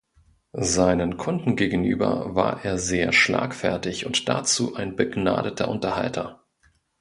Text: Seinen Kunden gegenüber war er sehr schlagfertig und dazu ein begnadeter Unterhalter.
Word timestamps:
Seinen 0.57 1.17
Kunden 1.17 1.55
gegenüber 1.55 2.33
war 2.33 2.65
er 2.65 2.79
sehr 2.79 3.13
schlagfertig 3.13 4.07
und 4.07 4.27
dazu 4.27 4.73
ein 4.75 4.95
begnadeter 4.95 5.67
Unterhalter. 5.67 6.43